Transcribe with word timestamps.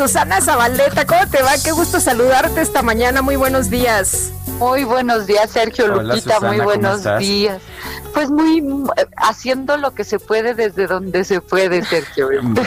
Susana 0.00 0.42
Zabaleta, 0.42 1.06
¿cómo 1.06 1.26
te 1.28 1.42
va? 1.42 1.52
Qué 1.64 1.72
gusto 1.72 2.00
saludarte 2.00 2.60
esta 2.60 2.82
mañana. 2.82 3.22
Muy 3.22 3.36
buenos 3.36 3.70
días. 3.70 4.30
Muy 4.58 4.84
buenos 4.84 5.26
días, 5.26 5.50
Sergio 5.50 5.86
Hola, 5.86 6.02
Lupita. 6.02 6.34
Susana, 6.34 6.48
muy 6.48 6.56
¿cómo 6.58 6.68
buenos 6.68 7.18
días. 7.18 7.62
Pues 8.14 8.30
muy 8.30 8.64
haciendo 9.18 9.76
lo 9.76 9.92
que 9.92 10.02
se 10.04 10.18
puede 10.18 10.54
desde 10.54 10.86
donde 10.86 11.24
se 11.24 11.40
puede, 11.42 11.82
Sergio. 11.84 12.28
Bueno, 12.42 12.62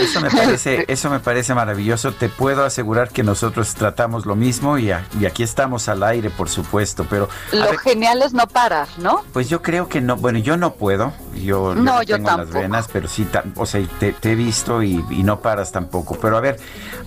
eso 0.00 0.20
me 0.22 0.30
parece, 0.30 0.84
eso 0.88 1.10
me 1.10 1.20
parece 1.20 1.54
maravilloso. 1.54 2.12
Te 2.12 2.30
puedo 2.30 2.64
asegurar 2.64 3.10
que 3.10 3.22
nosotros 3.22 3.74
tratamos 3.74 4.24
lo 4.24 4.34
mismo 4.36 4.78
y, 4.78 4.90
a- 4.92 5.04
y 5.20 5.26
aquí 5.26 5.42
estamos 5.42 5.88
al 5.88 6.02
aire, 6.02 6.30
por 6.30 6.48
supuesto. 6.48 7.06
Pero 7.10 7.28
Lo 7.52 7.64
ver, 7.66 7.78
genial 7.78 8.22
es 8.22 8.32
no 8.32 8.46
parar, 8.46 8.88
¿no? 8.98 9.22
pues 9.34 9.50
yo 9.50 9.60
creo 9.60 9.88
que 9.88 10.00
no. 10.00 10.16
Bueno, 10.16 10.38
yo 10.38 10.56
no 10.56 10.74
puedo. 10.74 11.12
Yo 11.34 11.74
No, 11.74 12.02
yo 12.02 12.16
tengo 12.16 12.28
las 12.28 12.36
tampoco. 12.38 12.60
venas, 12.60 12.88
pero 12.90 13.08
sí, 13.08 13.26
o 13.56 13.66
sea, 13.66 13.86
te, 13.98 14.12
te 14.12 14.32
he 14.32 14.34
visto 14.34 14.82
y, 14.82 15.04
y 15.10 15.22
no 15.24 15.40
paras 15.40 15.72
tampoco. 15.72 16.16
Pero 16.18 16.33
a 16.36 16.40
ver, 16.40 16.58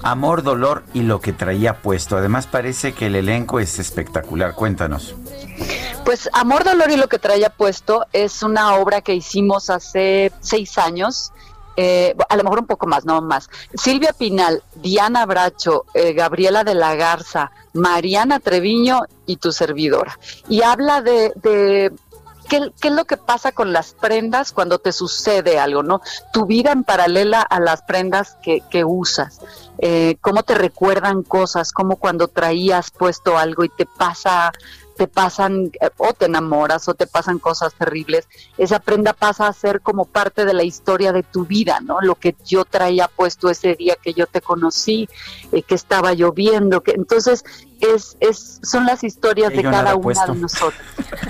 amor, 0.04 0.44
dolor 0.44 0.84
y 0.94 1.02
lo 1.02 1.20
que 1.22 1.34
traía 1.34 1.82
puesto. 1.82 2.18
Además 2.18 2.48
parece 2.48 2.94
que 2.94 3.08
el 3.08 3.16
elenco 3.16 3.60
es 3.60 3.80
espectacular. 3.80 4.54
Cuéntanos. 4.54 5.16
Pues 6.06 6.30
Amor, 6.32 6.64
Dolor 6.64 6.90
y 6.90 6.96
lo 6.96 7.10
que 7.10 7.20
traía 7.20 7.50
puesto 7.50 8.06
es 8.14 8.42
una 8.42 8.76
obra 8.76 9.02
que 9.02 9.14
hicimos 9.14 9.70
hace 9.70 10.32
seis 10.40 10.78
años. 10.78 11.34
eh, 11.80 12.16
a 12.30 12.36
lo 12.38 12.44
mejor 12.44 12.60
un 12.60 12.66
poco 12.66 12.88
más, 12.88 13.06
no 13.06 13.22
más. 13.22 13.50
Silvia 13.76 14.12
Pinal, 14.12 14.64
Diana 14.76 15.26
Bracho, 15.26 15.86
eh, 15.94 16.14
Gabriela 16.14 16.64
de 16.64 16.74
la 16.74 16.96
Garza, 16.96 17.52
Mariana 17.74 18.40
Treviño 18.40 19.02
y 19.28 19.36
tu 19.38 19.52
servidora. 19.52 20.18
Y 20.50 20.64
habla 20.64 21.02
de, 21.02 21.34
de 21.36 21.92
¿Qué, 22.48 22.72
es 22.82 22.92
lo 22.92 23.06
que 23.06 23.18
pasa 23.18 23.52
con 23.52 23.74
las 23.74 23.94
prendas 23.94 24.52
cuando 24.52 24.80
te 24.80 24.92
sucede 24.92 25.60
algo, 25.60 25.84
no? 25.84 26.02
Tu 26.32 26.46
vida 26.46 26.72
en 26.72 26.84
paralela 26.84 27.42
a 27.42 27.60
las 27.60 27.82
prendas 27.82 28.38
que, 28.42 28.84
usas. 28.86 29.42
Eh, 29.80 30.18
cómo 30.22 30.44
te 30.44 30.56
recuerdan 30.56 31.24
cosas, 31.24 31.72
cómo 31.72 31.98
cuando 31.98 32.28
traías 32.28 32.92
puesto 32.92 33.38
algo 33.38 33.64
y 33.64 33.70
te 33.70 33.86
pasa, 33.86 34.52
te 34.96 35.08
pasan, 35.08 35.72
eh, 35.82 35.90
o 35.98 36.14
te 36.14 36.26
enamoras, 36.26 36.88
o 36.88 36.94
te 36.94 37.06
pasan 37.06 37.38
cosas 37.40 37.74
terribles, 37.74 38.28
esa 38.58 38.80
prenda 38.80 39.14
pasa 39.14 39.48
a 39.48 39.54
ser 39.54 39.82
como 39.82 40.06
parte 40.06 40.46
de 40.46 40.54
la 40.54 40.64
historia 40.64 41.12
de 41.12 41.24
tu 41.24 41.46
vida, 41.46 41.80
¿no? 41.82 42.02
Lo 42.02 42.16
que 42.16 42.36
yo 42.46 42.66
traía 42.66 43.08
puesto 43.08 43.50
ese 43.50 43.76
día 43.76 43.98
que 44.02 44.14
yo 44.14 44.26
te 44.26 44.42
conocí, 44.42 45.08
eh, 45.52 45.62
que 45.64 45.76
estaba 45.76 46.14
lloviendo, 46.14 46.82
que 46.82 46.92
entonces 46.92 47.44
es, 47.82 48.18
es, 48.20 48.60
son 48.64 48.86
las 48.86 49.04
historias 49.04 49.52
de 49.54 49.64
cada 49.64 49.96
una 49.96 50.02
puesto. 50.04 50.34
de 50.34 50.40
nosotros. 50.40 50.82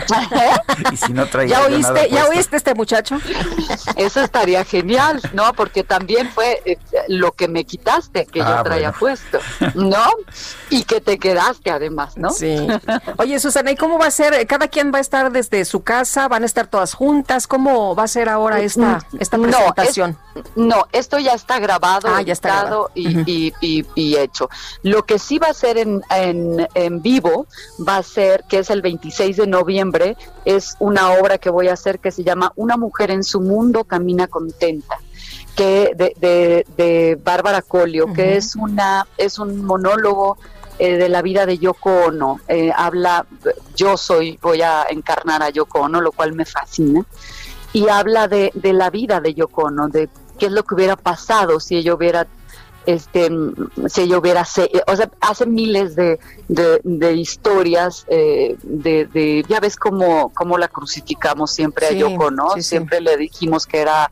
Y 0.92 0.98
si 0.98 1.12
no 1.14 1.28
traía 1.28 1.59
¿Ya 1.59 1.66
oíste? 1.66 2.09
¿Ya 2.09 2.26
oíste 2.28 2.56
este 2.58 2.73
muchacho? 2.76 3.20
Eso 3.95 4.22
estaría 4.22 4.64
genial, 4.64 5.22
¿no? 5.34 5.53
Porque 5.53 5.84
también 5.84 6.30
fue 6.30 6.62
eh, 6.66 6.78
lo 7.08 7.31
que 7.31 7.48
me 7.48 7.66
quitaste, 7.66 8.25
que 8.25 8.42
Ah, 8.42 8.58
yo 8.58 8.64
traía 8.64 8.92
bueno. 8.92 9.00
puesto, 9.00 9.40
¿no? 9.75 10.03
Y 10.70 10.84
que 10.84 11.02
te 11.02 11.18
quedaste 11.18 11.72
además, 11.72 12.16
¿no? 12.18 12.30
Sí. 12.30 12.68
Oye, 13.18 13.40
Susana, 13.40 13.72
¿y 13.72 13.75
cómo 13.75 13.97
va 13.97 14.07
a 14.07 14.12
ser? 14.12 14.46
¿Cada 14.47 14.68
quien 14.68 14.91
va 14.94 15.00
a 15.00 15.02
estar 15.02 15.31
desde 15.31 15.66
su 15.66 15.81
casa? 15.84 16.28
¿Van 16.28 16.44
a 16.44 16.46
estar 16.46 16.68
todas 16.68 16.94
juntas? 16.94 17.47
¿Cómo 17.47 17.96
va 17.96 18.03
a 18.03 18.07
ser 18.07 18.30
ahora 18.30 18.59
esta, 18.59 19.00
esta 19.19 19.38
Mm, 19.38 19.41
No, 19.41 19.50
presentación? 19.50 20.18
No, 20.56 20.86
esto 20.92 21.20
ya 21.20 21.34
está 21.34 21.59
grabado, 21.59 22.08
Ah, 22.09 22.22
ya 22.22 22.34
está 22.34 22.50
grabado. 22.62 22.92
y, 22.96 23.08
Ujú. 23.08 23.24
y- 23.25 23.53
y- 23.62 23.86
y 23.96 24.16
hecho. 24.18 24.50
Lo 24.84 25.03
que 25.03 25.20
sí 25.20 25.40
va 25.40 25.48
a 25.48 25.53
ser 25.53 25.78
en, 25.78 26.02
en, 26.09 26.68
en 26.74 27.02
vivo 27.02 27.48
va 27.88 27.98
a 27.98 28.03
ser, 28.03 28.44
que 28.50 28.59
es 28.59 28.70
el 28.70 28.81
26 28.81 29.38
de 29.38 29.48
noviembre, 29.48 30.16
es 30.46 30.75
una 30.80 31.12
obra 31.12 31.38
que 31.38 31.50
voy 31.50 31.68
a 31.68 31.74
hacer 31.74 32.00
que 32.00 32.12
se 32.12 32.24
llama 32.24 32.52
Una 32.56 32.78
mujer 32.78 33.12
en 33.12 33.24
su 33.24 33.42
mundo 33.42 33.84
camina 33.84 34.28
contenta 34.28 34.98
que 35.56 35.92
de, 35.96 36.14
de, 36.20 36.66
de 36.78 37.19
Bárbara 37.24 37.62
Colio, 37.64 38.14
que 38.14 38.38
es 38.38 38.56
una 38.56 39.08
es 39.18 39.40
un 39.40 39.66
monólogo 39.66 40.38
eh, 40.78 40.98
de 40.98 41.09
la 41.09 41.24
vida 41.24 41.48
de 41.48 41.58
Yoko 41.58 41.90
Ono. 42.08 42.40
Eh, 42.48 42.72
habla, 42.75 43.25
yo 43.75 43.98
soy, 43.98 44.38
voy 44.40 44.62
a 44.62 44.86
encarnar 44.88 45.42
a 45.42 45.50
Yoko 45.50 45.80
Ono, 45.80 46.00
lo 46.00 46.12
cual 46.12 46.34
me 46.34 46.46
fascina, 46.46 47.04
y 47.74 47.90
habla 47.90 48.28
de, 48.28 48.52
de 48.54 48.74
la 48.74 48.92
vida 48.92 49.19
de 49.19 49.34
Yoko 49.34 49.64
Ono, 49.64 49.88
de 49.88 50.08
qué 50.38 50.46
es 50.48 50.52
lo 50.52 50.64
que 50.64 50.75
hubiera 50.75 50.96
pasado 50.96 51.59
si 51.59 51.78
ella 51.78 51.94
hubiera 51.94 52.28
este 52.86 53.30
si 53.88 54.02
ella 54.02 54.18
hubiera 54.18 54.44
o 54.88 54.96
sea 54.96 55.12
hace 55.20 55.46
miles 55.46 55.96
de, 55.96 56.20
de, 56.48 56.80
de 56.84 57.14
historias 57.16 58.06
eh, 58.08 58.56
de, 58.64 59.06
de 59.08 59.46
ya 59.50 59.59
ves 59.59 59.75
cómo, 59.75 60.31
cómo 60.34 60.58
la 60.58 60.70
crucificamos 60.70 61.52
siempre 61.52 61.90
Sí, 61.90 61.96
a 61.96 62.00
Yoko 62.00 62.31
no 62.31 62.52
sí, 62.52 62.62
sí. 62.62 62.70
siempre 62.70 63.02
le 63.02 63.18
dijimos 63.18 63.66
que 63.66 63.80
era 63.80 64.09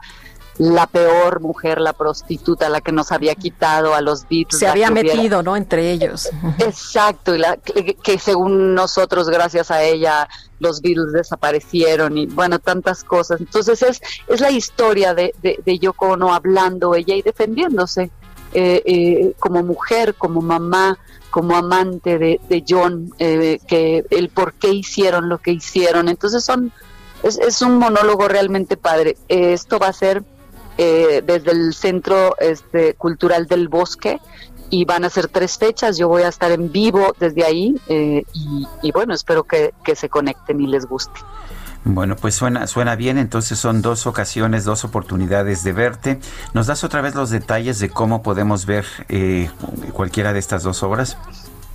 la 0.57 0.87
peor 0.87 1.41
mujer, 1.41 1.81
la 1.81 1.91
prostituta, 1.93 2.69
la 2.69 2.79
que 2.81 2.91
nos 2.93 3.11
había 3.11 3.35
quitado 3.35 3.93
a 3.93 4.01
los 4.01 4.23
Beatles. 4.29 4.57
Se 4.59 4.67
había 4.67 4.89
hubiera- 4.89 5.13
metido, 5.15 5.43
¿no? 5.43 5.55
Entre 5.57 5.91
ellos. 5.91 6.29
Exacto, 6.59 7.35
y 7.35 7.39
la, 7.39 7.57
que, 7.57 7.95
que 7.95 8.17
según 8.19 8.73
nosotros, 8.73 9.27
gracias 9.29 9.69
a 9.69 9.83
ella, 9.83 10.29
los 10.59 10.81
Beatles 10.81 11.11
desaparecieron 11.11 12.17
y 12.17 12.25
bueno, 12.27 12.59
tantas 12.59 13.03
cosas. 13.03 13.41
Entonces 13.41 13.81
es, 13.81 14.01
es 14.27 14.39
la 14.39 14.51
historia 14.51 15.13
de, 15.13 15.33
de, 15.41 15.59
de 15.65 15.79
Yoko 15.79 16.11
Ono 16.11 16.33
hablando 16.33 16.95
ella 16.95 17.15
y 17.15 17.21
defendiéndose 17.21 18.09
eh, 18.53 18.81
eh, 18.85 19.33
como 19.39 19.61
mujer, 19.63 20.15
como 20.15 20.41
mamá, 20.41 20.97
como 21.31 21.57
amante 21.57 22.17
de, 22.17 22.39
de 22.47 22.63
John, 22.65 23.13
eh, 23.19 23.59
que 23.67 24.05
el 24.09 24.29
por 24.29 24.53
qué 24.53 24.69
hicieron 24.69 25.27
lo 25.27 25.39
que 25.39 25.51
hicieron. 25.51 26.07
Entonces 26.07 26.45
son 26.45 26.71
es, 27.23 27.37
es 27.37 27.61
un 27.61 27.77
monólogo 27.77 28.29
realmente 28.29 28.77
padre. 28.77 29.17
Esto 29.27 29.79
va 29.79 29.87
a 29.89 29.93
ser 29.93 30.23
eh, 30.77 31.23
desde 31.25 31.51
el 31.51 31.73
Centro 31.73 32.35
este, 32.39 32.93
Cultural 32.95 33.47
del 33.47 33.67
Bosque 33.67 34.19
y 34.69 34.85
van 34.85 35.05
a 35.05 35.09
ser 35.09 35.27
tres 35.27 35.57
fechas. 35.57 35.97
Yo 35.97 36.07
voy 36.07 36.23
a 36.23 36.27
estar 36.27 36.51
en 36.51 36.71
vivo 36.71 37.15
desde 37.19 37.43
ahí 37.43 37.75
eh, 37.87 38.23
y, 38.33 38.67
y 38.81 38.91
bueno, 38.91 39.13
espero 39.13 39.43
que, 39.43 39.73
que 39.83 39.95
se 39.95 40.09
conecten 40.09 40.59
y 40.61 40.67
les 40.67 40.85
guste. 40.85 41.19
Bueno, 41.87 42.15
pues 42.15 42.33
suena, 42.33 42.65
suena 42.65 42.95
bien, 42.95 43.19
entonces 43.19 43.59
son 43.59 43.83
dos 43.83 44.07
ocasiones, 44.07 44.65
dos 44.65 44.83
oportunidades 44.83 45.63
de 45.63 45.71
verte. 45.71 46.19
¿Nos 46.55 46.65
das 46.65 46.83
otra 46.83 47.01
vez 47.01 47.13
los 47.13 47.29
detalles 47.29 47.77
de 47.77 47.89
cómo 47.89 48.23
podemos 48.23 48.65
ver 48.65 48.85
eh, 49.07 49.51
cualquiera 49.93 50.33
de 50.33 50.39
estas 50.39 50.63
dos 50.63 50.81
obras? 50.81 51.15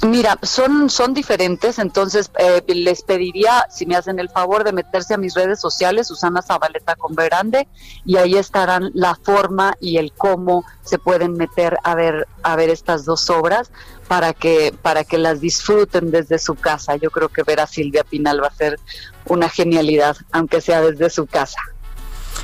Mira, 0.03 0.38
son, 0.43 0.88
son 0.88 1.12
diferentes, 1.12 1.78
entonces 1.78 2.31
eh, 2.38 2.62
les 2.69 3.03
pediría, 3.03 3.66
si 3.69 3.84
me 3.84 3.97
hacen 3.97 4.19
el 4.19 4.31
favor, 4.31 4.65
de 4.65 4.72
meterse 4.72 5.12
a 5.12 5.19
mis 5.19 5.34
redes 5.34 5.61
sociales, 5.61 6.09
Susana 6.09 6.41
Zabaleta 6.41 6.97
con 6.97 7.15
Verande, 7.15 7.69
y 8.06 8.16
ahí 8.16 8.37
estarán 8.37 8.91
la 8.94 9.15
forma 9.15 9.75
y 9.78 9.99
el 9.99 10.12
cómo 10.12 10.65
se 10.83 10.99
pueden 10.99 11.34
meter 11.34 11.77
a 11.84 11.94
ver, 11.94 12.27
a 12.43 12.56
ver 12.56 12.71
estas 12.71 13.05
dos 13.05 13.28
obras 13.28 13.71
para 14.09 14.33
que, 14.33 14.75
para 14.81 15.05
que 15.05 15.19
las 15.19 15.43
disfruten 15.43 16.11
desde 16.11 16.38
su 16.38 16.55
casa. 16.55 16.97
Yo 16.97 17.11
creo 17.11 17.28
que 17.28 17.43
ver 17.43 17.61
a 17.61 17.67
Silvia 17.67 18.03
Pinal 18.03 18.43
va 18.43 18.47
a 18.49 18.55
ser 18.55 18.81
una 19.27 19.50
genialidad, 19.50 20.17
aunque 20.32 20.62
sea 20.62 20.81
desde 20.81 21.11
su 21.11 21.27
casa. 21.27 21.61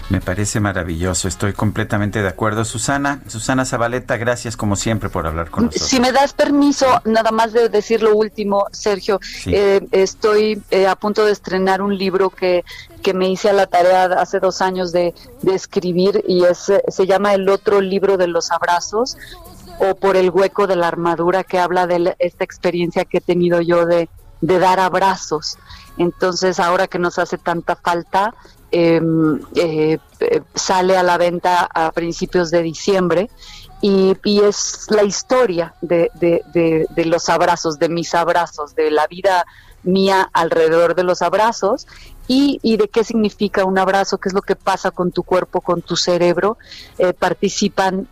Me 0.08 0.20
parece 0.20 0.60
maravilloso, 0.60 1.26
estoy 1.26 1.52
completamente 1.52 2.22
de 2.22 2.28
acuerdo. 2.28 2.64
Susana, 2.64 3.20
Susana 3.26 3.64
Zabaleta, 3.64 4.16
gracias 4.16 4.56
como 4.56 4.76
siempre 4.76 5.08
por 5.08 5.26
hablar 5.26 5.50
con 5.50 5.66
nosotros. 5.66 5.88
Si 5.88 5.99
me 6.00 6.12
das 6.12 6.32
permiso, 6.32 6.87
nada 7.05 7.31
más 7.32 7.52
de 7.52 7.69
decir 7.69 8.02
lo 8.02 8.14
último, 8.16 8.66
Sergio, 8.72 9.19
Sí. 9.22 9.50
eh, 9.55 9.87
estoy 9.90 10.62
eh, 10.70 10.87
a 10.87 10.94
punto 10.94 11.25
de 11.25 11.32
estrenar 11.32 11.82
un 11.82 11.96
libro 11.96 12.31
que, 12.31 12.64
que 13.02 13.14
me 13.14 13.28
hice 13.28 13.50
a 13.50 13.52
la 13.52 13.66
tarea 13.66 14.05
hace 14.05 14.38
dos 14.38 14.62
años 14.62 14.93
de, 14.93 15.12
de 15.43 15.55
escribir 15.55 16.22
y 16.28 16.44
es, 16.44 16.69
eh, 16.69 16.82
se 16.88 17.06
llama 17.06 17.34
El 17.34 17.49
otro 17.49 17.81
libro 17.81 18.16
de 18.16 18.28
los 18.28 18.52
abrazos 18.52 19.16
o 19.81 19.94
por 19.96 20.16
el 20.16 20.31
hueco 20.31 20.66
de 20.66 20.76
la 20.76 20.88
armadura 20.88 21.43
que 21.44 21.58
habla 21.58 21.87
de 21.87 21.99
la- 21.99 22.16
esta 22.19 22.44
experiencia 22.44 23.05
que 23.05 23.19
he 23.19 23.20
tenido 23.20 23.61
yo 23.61 23.87
de, 23.87 24.08
de 24.40 24.58
dar 24.58 24.78
abrazos. 24.81 25.58
Entonces, 25.99 26.61
ahora 26.61 26.87
que 26.87 26.99
nos 26.99 27.19
hace 27.19 27.38
tanta 27.38 27.75
falta, 27.76 28.34
eh, 28.72 29.00
eh, 29.54 29.98
eh, 30.18 30.42
sale 30.54 30.96
a 30.96 31.02
la 31.04 31.18
venta 31.18 31.68
a 31.72 31.92
principios 31.92 32.50
de 32.50 32.62
diciembre 32.62 33.30
y, 33.80 34.16
es 34.24 34.86
la 34.90 35.04
historia 35.04 35.74
de, 35.82 36.10
los 36.96 37.28
abrazos, 37.28 37.78
de 37.78 37.88
mis 37.88 38.14
abrazos, 38.14 38.74
de 38.74 38.90
la 38.90 39.06
vida 39.06 39.46
mía 39.84 40.28
alrededor 40.32 40.96
de 40.96 41.04
los 41.04 41.22
abrazos 41.22 41.86
y, 42.26 42.76
de 42.76 42.88
qué 42.88 43.04
significa 43.04 43.64
un 43.64 43.78
abrazo, 43.78 44.18
qué 44.18 44.30
es 44.30 44.34
lo 44.34 44.42
que 44.42 44.56
pasa 44.56 44.90
con 44.90 45.12
tu 45.12 45.22
cuerpo, 45.22 45.60
con 45.60 45.82
tu 45.82 45.94
cerebro. 45.96 46.58
Eh, 46.98 47.12
participan 47.12 48.08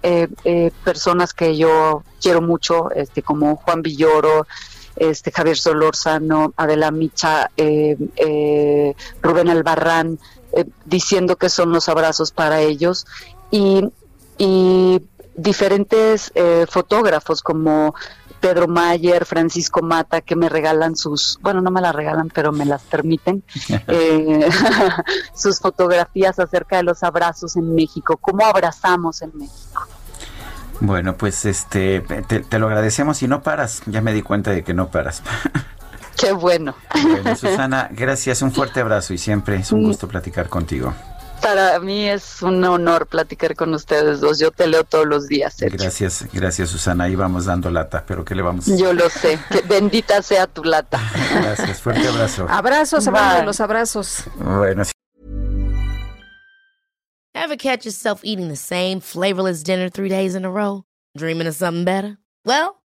personas 0.84 1.34
que 1.34 1.56
yo 1.56 2.04
quiero 2.22 2.40
mucho, 2.40 2.92
este, 2.92 3.22
como 3.22 3.56
Juan 3.56 3.82
Villoro, 3.82 4.46
este, 4.94 5.32
Javier 5.32 5.56
Solórzano, 5.56 6.52
Adela 6.56 6.92
Micha, 6.92 7.50
Rubén 7.56 9.48
Albarrán, 9.48 10.20
diciendo 10.84 11.36
que 11.36 11.48
son 11.48 11.72
los 11.72 11.88
abrazos 11.88 12.30
para 12.30 12.60
ellos. 12.60 13.06
Y, 13.50 13.88
y 14.38 15.00
diferentes 15.36 16.32
fotógrafos 16.68 17.42
como 17.42 17.94
Pedro 18.44 18.68
Mayer, 18.68 19.24
Francisco 19.24 19.80
Mata, 19.80 20.20
que 20.20 20.36
me 20.36 20.50
regalan 20.50 20.96
sus, 20.96 21.38
bueno, 21.40 21.62
no 21.62 21.70
me 21.70 21.80
las 21.80 21.94
regalan, 21.94 22.28
pero 22.28 22.52
me 22.52 22.66
las 22.66 22.82
permiten, 22.82 23.42
eh, 23.88 24.46
sus 25.34 25.60
fotografías 25.60 26.38
acerca 26.38 26.76
de 26.76 26.82
los 26.82 27.02
abrazos 27.02 27.56
en 27.56 27.74
México, 27.74 28.18
cómo 28.18 28.44
abrazamos 28.44 29.22
en 29.22 29.32
México. 29.34 29.86
Bueno, 30.80 31.16
pues 31.16 31.46
este, 31.46 32.02
te, 32.02 32.58
lo 32.58 32.66
agradecemos 32.66 33.22
y 33.22 33.28
no 33.28 33.42
paras, 33.42 33.80
ya 33.86 34.02
me 34.02 34.12
di 34.12 34.20
cuenta 34.20 34.50
de 34.50 34.62
que 34.62 34.74
no 34.74 34.90
paras. 34.90 35.22
Qué 36.24 36.32
bueno. 36.32 36.74
Bueno, 37.02 37.36
Susana, 37.36 37.88
gracias, 37.92 38.40
un 38.40 38.50
fuerte 38.50 38.80
abrazo 38.80 39.12
y 39.12 39.18
siempre 39.18 39.56
es 39.56 39.70
un 39.72 39.84
gusto 39.84 40.08
platicar 40.08 40.48
contigo. 40.48 40.94
Para 41.42 41.78
mí 41.80 42.08
es 42.08 42.40
un 42.40 42.64
honor 42.64 43.06
platicar 43.06 43.54
con 43.54 43.74
ustedes 43.74 44.20
dos. 44.20 44.38
Yo 44.38 44.50
te 44.50 44.66
leo 44.66 44.84
todos 44.84 45.06
los 45.06 45.28
días. 45.28 45.56
Gracias, 45.60 46.26
gracias 46.32 46.70
Susana. 46.70 47.04
Ahí 47.04 47.14
vamos 47.14 47.44
dando 47.44 47.70
lata, 47.70 48.04
pero 48.06 48.24
¿qué 48.24 48.34
le 48.34 48.40
vamos 48.40 48.66
a 48.66 48.74
Yo 48.74 48.94
lo 48.94 49.10
sé. 49.10 49.38
Que 49.50 49.60
bendita 49.60 50.22
sea 50.22 50.46
tu 50.46 50.64
lata. 50.64 50.98
Gracias, 51.34 51.82
fuerte 51.82 52.08
abrazo. 52.08 52.46
Abrazos, 52.48 53.04
de 53.04 53.42
los 53.44 53.60
abrazos. 53.60 54.24
Bueno. 54.36 54.84
Ever 57.34 57.58
catch 57.58 57.84
yourself 57.84 58.20
eating 58.24 58.48
the 58.48 58.56
same 58.56 59.00
flavorless 59.00 59.62
dinner 59.62 59.90
three 59.90 60.08
days 60.08 60.34
in 60.34 60.46
a 60.46 60.50
row? 60.50 60.84
Dreaming 61.18 61.46
of 61.46 61.54
something 61.54 61.84
better? 61.84 62.16
Well, 62.46 62.76